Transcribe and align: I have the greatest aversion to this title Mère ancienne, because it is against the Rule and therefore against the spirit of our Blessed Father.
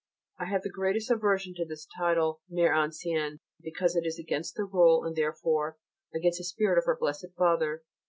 I 0.39 0.45
have 0.45 0.63
the 0.63 0.71
greatest 0.71 1.11
aversion 1.11 1.53
to 1.57 1.63
this 1.63 1.85
title 1.95 2.41
Mère 2.51 2.75
ancienne, 2.75 3.37
because 3.61 3.95
it 3.95 4.03
is 4.03 4.17
against 4.17 4.55
the 4.55 4.63
Rule 4.65 5.03
and 5.03 5.15
therefore 5.15 5.77
against 6.15 6.39
the 6.39 6.43
spirit 6.43 6.79
of 6.79 6.85
our 6.87 6.97
Blessed 6.97 7.27
Father. 7.37 7.83